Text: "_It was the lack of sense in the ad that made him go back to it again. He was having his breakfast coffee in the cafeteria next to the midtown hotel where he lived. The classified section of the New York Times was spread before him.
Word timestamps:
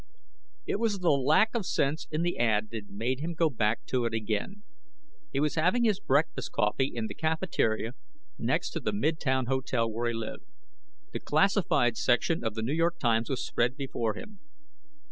"_It 0.65 0.79
was 0.79 0.97
the 0.97 1.11
lack 1.11 1.53
of 1.53 1.63
sense 1.63 2.07
in 2.09 2.23
the 2.23 2.39
ad 2.39 2.71
that 2.71 2.89
made 2.89 3.19
him 3.19 3.35
go 3.35 3.51
back 3.51 3.85
to 3.85 4.05
it 4.05 4.15
again. 4.15 4.63
He 5.31 5.39
was 5.39 5.53
having 5.53 5.83
his 5.83 5.99
breakfast 5.99 6.51
coffee 6.53 6.91
in 6.91 7.05
the 7.05 7.13
cafeteria 7.13 7.93
next 8.35 8.71
to 8.71 8.79
the 8.79 8.93
midtown 8.93 9.45
hotel 9.45 9.87
where 9.87 10.07
he 10.09 10.15
lived. 10.15 10.45
The 11.13 11.19
classified 11.19 11.97
section 11.97 12.43
of 12.43 12.55
the 12.55 12.63
New 12.63 12.73
York 12.73 12.97
Times 12.97 13.29
was 13.29 13.45
spread 13.45 13.77
before 13.77 14.15
him. 14.15 14.39